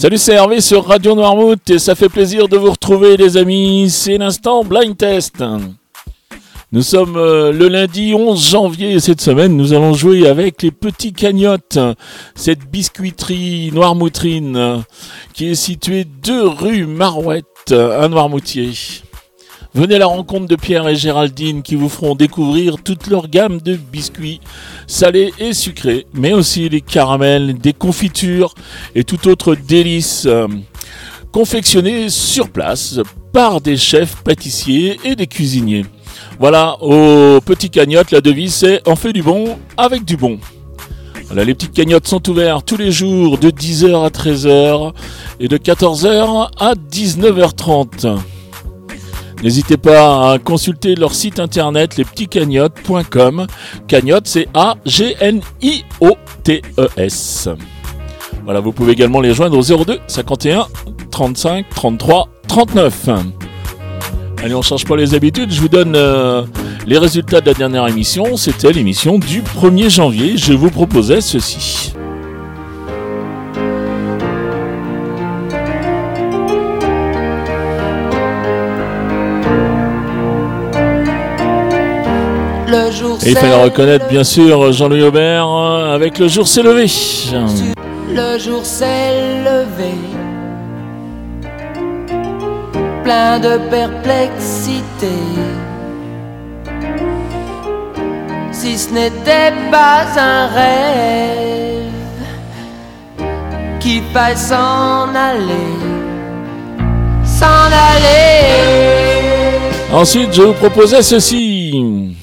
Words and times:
Salut, 0.00 0.16
c'est 0.16 0.34
Hervé 0.34 0.60
sur 0.60 0.86
Radio 0.86 1.16
Noirmouth 1.16 1.70
et 1.70 1.80
ça 1.80 1.96
fait 1.96 2.08
plaisir 2.08 2.46
de 2.46 2.56
vous 2.56 2.70
retrouver 2.70 3.16
les 3.16 3.36
amis. 3.36 3.90
C'est 3.90 4.16
l'instant 4.16 4.62
blind 4.62 4.96
test. 4.96 5.42
Nous 6.70 6.82
sommes 6.82 7.16
euh, 7.16 7.50
le 7.50 7.66
lundi 7.66 8.14
11 8.14 8.48
janvier 8.48 8.92
et 8.92 9.00
cette 9.00 9.20
semaine 9.20 9.56
nous 9.56 9.72
allons 9.72 9.94
jouer 9.94 10.28
avec 10.28 10.62
les 10.62 10.70
petits 10.70 11.12
cagnottes. 11.12 11.80
Cette 12.36 12.70
biscuiterie 12.70 13.72
noirmoutrine 13.72 14.84
qui 15.34 15.48
est 15.48 15.56
située 15.56 16.04
deux 16.04 16.46
rue 16.46 16.86
Marouette 16.86 17.72
à 17.72 18.06
Noirmoutier. 18.06 18.70
Venez 19.74 19.96
à 19.96 19.98
la 19.98 20.06
rencontre 20.06 20.46
de 20.46 20.56
Pierre 20.56 20.88
et 20.88 20.96
Géraldine 20.96 21.62
qui 21.62 21.74
vous 21.74 21.90
feront 21.90 22.14
découvrir 22.14 22.76
toute 22.82 23.06
leur 23.08 23.28
gamme 23.28 23.60
de 23.60 23.76
biscuits 23.76 24.40
salés 24.86 25.32
et 25.38 25.52
sucrés, 25.52 26.06
mais 26.14 26.32
aussi 26.32 26.70
les 26.70 26.80
caramels, 26.80 27.58
des 27.58 27.74
confitures 27.74 28.54
et 28.94 29.04
tout 29.04 29.28
autre 29.28 29.54
délice 29.54 30.24
euh, 30.26 30.48
confectionnés 31.32 32.08
sur 32.08 32.48
place 32.48 32.98
par 33.32 33.60
des 33.60 33.76
chefs 33.76 34.16
pâtissiers 34.22 34.98
et 35.04 35.14
des 35.14 35.26
cuisiniers. 35.26 35.84
Voilà, 36.40 36.76
aux 36.80 37.40
petits 37.42 37.70
cagnottes, 37.70 38.10
la 38.10 38.22
devise 38.22 38.54
c'est 38.54 38.80
on 38.86 38.96
fait 38.96 39.12
du 39.12 39.22
bon 39.22 39.58
avec 39.76 40.04
du 40.04 40.16
bon. 40.16 40.38
Les 41.34 41.52
petites 41.52 41.74
cagnottes 41.74 42.06
sont 42.06 42.26
ouvertes 42.30 42.64
tous 42.64 42.78
les 42.78 42.90
jours 42.90 43.36
de 43.36 43.50
10h 43.50 44.02
à 44.02 44.08
13h 44.08 44.94
et 45.40 45.48
de 45.48 45.58
14h 45.58 46.48
à 46.58 46.74
19h30. 46.74 48.18
N'hésitez 49.42 49.76
pas 49.76 50.32
à 50.32 50.38
consulter 50.38 50.94
leur 50.96 51.14
site 51.14 51.38
internet 51.38 51.96
lespetitscagnottes.com. 51.96 53.46
Cagnotte, 53.86 54.26
c'est 54.26 54.48
A-G-N-I-O-T-E-S. 54.54 55.48
Voilà, 58.44 58.60
vous 58.60 58.72
pouvez 58.72 58.92
également 58.92 59.20
les 59.20 59.34
joindre 59.34 59.56
au 59.58 59.62
02 59.84 60.00
51 60.06 60.66
35 61.10 61.66
33 61.68 62.28
39. 62.48 63.08
Allez, 64.42 64.54
on 64.54 64.62
change 64.62 64.84
pas 64.84 64.96
les 64.96 65.14
habitudes. 65.14 65.52
Je 65.52 65.60
vous 65.60 65.68
donne 65.68 65.94
euh, 65.94 66.42
les 66.86 66.98
résultats 66.98 67.40
de 67.40 67.46
la 67.46 67.54
dernière 67.54 67.86
émission. 67.88 68.36
C'était 68.36 68.72
l'émission 68.72 69.18
du 69.18 69.42
1er 69.42 69.90
janvier. 69.90 70.36
Je 70.36 70.52
vous 70.52 70.70
proposais 70.70 71.20
ceci. 71.20 71.92
Et 83.24 83.30
il 83.30 83.36
fallait 83.36 83.62
reconnaître 83.62 84.08
bien 84.08 84.24
sûr 84.24 84.72
Jean-Louis 84.72 85.02
Aubert 85.02 85.48
euh, 85.48 85.94
avec 85.94 86.18
Le 86.18 86.28
jour 86.28 86.46
s'est 86.46 86.62
levé. 86.62 86.84
Le 88.10 88.38
jour 88.38 88.64
s'est 88.64 89.42
levé, 89.42 89.94
plein 93.04 93.38
de 93.38 93.58
perplexité. 93.70 95.08
Si 98.52 98.76
ce 98.76 98.92
n'était 98.92 99.52
pas 99.70 100.04
un 100.18 100.46
rêve 100.48 101.84
qui 103.80 104.02
aller, 105.14 105.54
s'en 107.24 107.70
aller. 107.94 109.28
Ensuite, 109.92 110.34
je 110.34 110.42
vous 110.42 110.52
proposais 110.52 111.02
ceci. 111.02 112.14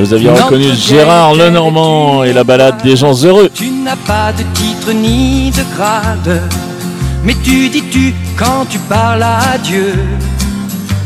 Et 0.00 0.02
vous 0.02 0.14
aviez 0.14 0.30
reconnu 0.30 0.64
Gérard 0.74 1.34
Lenormand 1.34 2.24
et 2.24 2.32
la 2.32 2.42
balade 2.42 2.82
des 2.82 2.96
gens 2.96 3.12
heureux. 3.22 3.50
Tu 3.52 3.68
n'as 3.68 3.96
pas 3.96 4.32
de 4.32 4.42
titre 4.54 4.92
ni 4.94 5.50
de 5.50 5.62
grade, 5.76 6.40
mais 7.22 7.36
tu 7.44 7.68
dis 7.68 7.82
tu 7.90 8.14
quand 8.34 8.64
tu 8.70 8.78
parles 8.78 9.22
à 9.22 9.58
Dieu. 9.62 9.92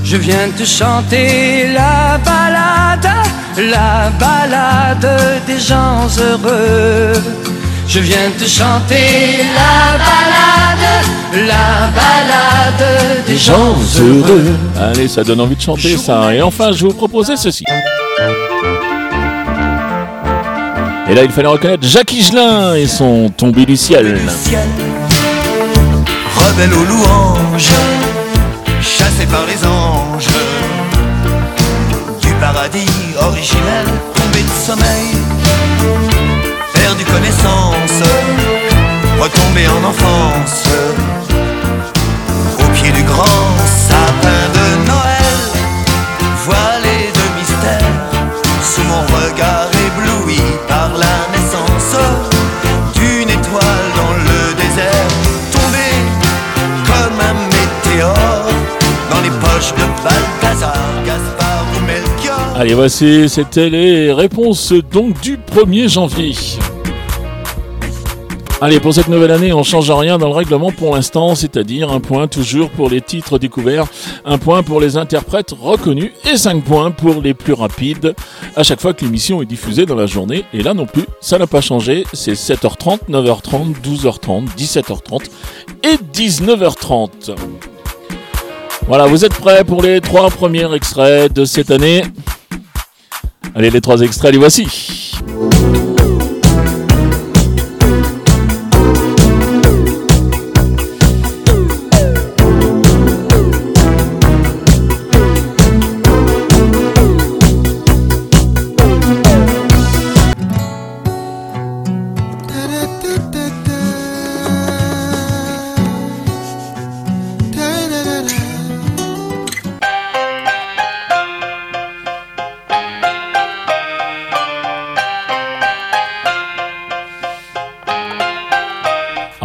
Je 0.05 0.17
viens 0.17 0.49
te 0.57 0.65
chanter 0.65 1.73
la 1.75 2.19
balade, 2.19 3.11
la 3.57 4.11
balade 4.21 5.43
des 5.45 5.59
gens 5.59 6.07
heureux. 6.21 7.21
Je 7.89 7.99
viens 7.99 8.31
te 8.39 8.45
chanter 8.45 9.39
la 9.59 9.99
balade, 10.07 11.49
la 11.49 11.91
balade 11.99 13.25
des 13.27 13.39
gens 13.39 13.75
heureux. 13.99 14.55
Allez, 14.81 15.09
ça 15.09 15.25
donne 15.25 15.41
envie 15.41 15.57
de 15.57 15.63
chanter 15.63 15.97
ça. 15.97 16.33
Et 16.33 16.41
enfin, 16.41 16.71
je 16.71 16.87
vous 16.87 16.95
proposais 16.95 17.37
ceci. 17.37 17.65
Et 21.07 21.15
là, 21.15 21.23
il 21.23 21.31
fallait 21.31 21.49
reconnaître 21.49 21.87
Jacques 21.87 22.13
Higelin 22.13 22.75
et 22.75 22.87
son 22.87 23.29
tombé 23.29 23.67
du 23.67 23.77
ciel. 23.77 24.19
Rebelle 26.37 26.73
aux 26.73 26.85
louanges, 26.85 27.73
chassé 28.81 29.27
par 29.27 29.45
les 29.47 29.67
anges, 29.67 30.29
du 32.23 32.33
paradis 32.41 32.89
originel, 33.21 33.87
tombé 34.15 34.43
de 34.43 34.67
sommeil, 34.67 35.11
perdu 36.73 37.05
connaissance, 37.05 38.03
retombé 39.21 39.69
en 39.69 39.89
enfance, 39.89 40.65
au 42.59 42.71
pied 42.73 42.93
du 42.93 43.03
grand 43.03 43.64
Allez, 62.57 62.75
voici, 62.75 63.29
c'était 63.29 63.69
les 63.69 64.13
réponses 64.13 64.73
donc 64.73 65.21
du 65.21 65.37
1er 65.37 65.89
janvier. 65.89 66.35
Allez, 68.61 68.79
pour 68.79 68.95
cette 68.95 69.09
nouvelle 69.09 69.33
année, 69.33 69.53
on 69.53 69.65
change 69.65 69.91
rien 69.91 70.19
dans 70.19 70.29
le 70.29 70.35
règlement 70.35 70.71
pour 70.71 70.95
l'instant, 70.95 71.35
c'est-à-dire 71.35 71.91
un 71.91 71.99
point 71.99 72.29
toujours 72.29 72.71
pour 72.71 72.89
les 72.89 73.01
titres 73.01 73.41
découverts, 73.41 73.87
un 74.25 74.39
point 74.39 74.63
pour 74.63 74.81
les 74.81 74.97
interprètes 74.97 75.53
reconnus 75.61 76.13
et 76.31 76.37
5 76.37 76.63
points 76.63 76.93
pour 76.93 77.21
les 77.21 77.35
plus 77.35 77.55
rapides 77.55 78.15
à 78.55 78.63
chaque 78.63 78.81
fois 78.81 78.95
que 78.95 79.05
l'émission 79.05 79.43
est 79.43 79.47
diffusée 79.47 79.85
dans 79.85 79.97
la 79.97 80.07
journée. 80.07 80.45
Et 80.53 80.63
là 80.63 80.75
non 80.75 80.87
plus, 80.87 81.07
ça 81.21 81.39
n'a 81.39 81.49
pas 81.49 81.61
changé, 81.61 82.07
c'est 82.13 82.35
7h30, 82.35 83.11
9h30, 83.11 83.75
12h30, 83.83 84.47
17h30 84.57 85.25
et 85.83 85.97
19h30. 86.17 87.35
Voilà, 88.87 89.07
vous 89.07 89.25
êtes 89.25 89.35
prêts 89.35 89.65
pour 89.65 89.83
les 89.83 90.01
trois 90.01 90.31
premiers 90.31 90.73
extraits 90.73 91.33
de 91.33 91.45
cette 91.45 91.73
année? 91.73 92.03
Allez, 93.57 93.71
les 93.71 93.81
trois 93.81 94.01
extraits, 94.01 94.33
les 94.33 94.39
voici. 94.39 95.13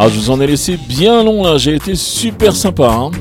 Ah, 0.01 0.07
je 0.07 0.18
vous 0.18 0.30
en 0.30 0.40
ai 0.40 0.48
laissé 0.48 0.80
bien 0.88 1.25
long 1.25 1.44
là, 1.44 1.57
j'ai 1.57 1.75
été 1.75 1.94
super 1.94 2.56
sympa. 2.56 2.90
hein. 2.90 3.12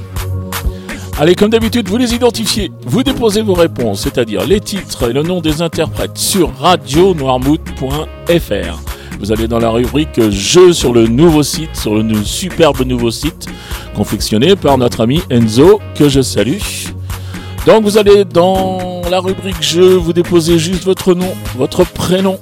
Allez, 1.19 1.35
comme 1.35 1.51
d'habitude, 1.51 1.89
vous 1.89 1.97
les 1.97 2.15
identifiez, 2.15 2.71
vous 2.87 3.03
déposez 3.03 3.43
vos 3.43 3.55
réponses, 3.55 4.03
c'est-à-dire 4.03 4.47
les 4.47 4.61
titres 4.61 5.11
et 5.11 5.13
le 5.13 5.25
nom 5.25 5.41
des 5.41 5.61
interprètes 5.61 6.17
sur 6.17 6.57
radionoirmouth.fr. 6.57 8.79
Vous 9.19 9.33
allez 9.33 9.49
dans 9.49 9.59
la 9.59 9.71
rubrique 9.71 10.21
Jeux 10.31 10.73
sur 10.73 10.93
le 10.93 11.09
nouveau 11.09 11.43
site, 11.43 11.75
sur 11.75 11.97
le 11.97 12.23
superbe 12.23 12.83
nouveau 12.83 13.11
site 13.11 13.49
confectionné 13.97 14.55
par 14.55 14.79
notre 14.79 15.01
ami 15.01 15.21
Enzo, 15.31 15.81
que 15.97 16.09
je 16.09 16.21
salue. 16.21 16.59
Donc 17.67 17.83
vous 17.83 17.99
allez 17.99 18.25
dans 18.25 19.03
la 19.11 19.19
rubrique 19.19 19.61
Jeux, 19.61 19.97
vous 19.97 20.13
déposez 20.13 20.61
juste 20.61 20.85
votre 20.85 21.15
nom, 21.15 21.35
votre 21.57 21.85
prénom, 21.85 22.39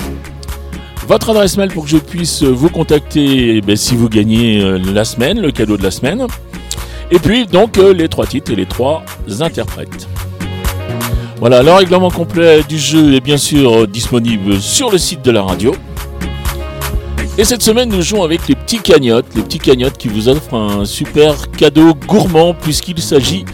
votre 1.06 1.31
adresse 1.31 1.56
mail 1.56 1.70
pour 1.70 1.85
que 1.85 1.91
je 1.91 1.99
puisse 1.99 2.43
vous 2.43 2.69
contacter 2.69 3.56
eh 3.56 3.61
ben, 3.61 3.76
si 3.76 3.94
vous 3.94 4.08
gagnez 4.08 4.61
euh, 4.61 4.79
la 4.93 5.05
semaine, 5.05 5.41
le 5.41 5.53
cadeau 5.53 5.76
de 5.76 5.82
la 5.82 5.91
semaine. 5.91 6.26
Et 7.11 7.19
puis 7.19 7.47
donc 7.47 7.79
euh, 7.79 7.93
les 7.93 8.08
trois 8.08 8.26
titres 8.26 8.50
et 8.53 8.56
les 8.56 8.67
trois 8.67 9.05
interprètes. 9.41 10.08
Voilà, 11.38 11.62
le 11.62 11.70
règlement 11.70 12.11
complet 12.11 12.62
du 12.69 12.79
jeu 12.79 13.14
est 13.14 13.20
bien 13.20 13.37
sûr 13.37 13.87
disponible 13.87 14.61
sur 14.61 14.91
le 14.91 14.99
site 14.99 15.23
de 15.23 15.31
la 15.31 15.43
radio. 15.43 15.75
Et 17.38 17.44
cette 17.44 17.62
semaine, 17.62 17.91
nous 17.91 18.00
jouons 18.00 18.23
avec 18.23 18.49
les 18.49 18.55
petits 18.55 18.81
cagnottes, 18.81 19.26
les 19.37 19.43
petits 19.43 19.59
cagnottes 19.59 19.99
qui 19.99 20.09
vous 20.09 20.29
offrent 20.29 20.55
un 20.55 20.85
super 20.87 21.50
cadeau 21.50 21.94
gourmand 21.94 22.55
puisqu'il 22.55 23.00
s'agit 23.00 23.44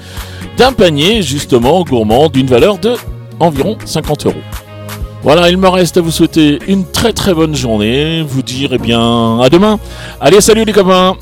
d'un 0.57 0.73
panier 0.73 1.23
justement 1.23 1.83
gourmand 1.83 2.29
d'une 2.29 2.47
valeur 2.47 2.79
de 2.79 2.95
environ 3.41 3.77
50 3.85 4.27
euros. 4.27 4.62
Voilà, 5.23 5.51
il 5.51 5.57
me 5.57 5.69
reste 5.69 5.99
à 5.99 6.01
vous 6.01 6.11
souhaiter 6.11 6.59
une 6.67 6.85
très 6.85 7.13
très 7.13 7.33
bonne 7.33 7.55
journée, 7.55 8.25
vous 8.27 8.43
dire 8.43 8.71
eh 8.73 8.79
bien 8.79 9.39
à 9.41 9.49
demain. 9.49 9.79
Allez, 10.21 10.41
salut 10.41 10.65
les 10.65 10.73
copains 10.73 11.17